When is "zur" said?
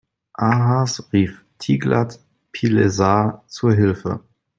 3.45-3.73